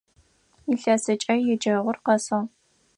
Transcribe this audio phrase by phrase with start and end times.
[0.71, 2.41] Илъэсыкӏэ еджэгъур къэсыгъ.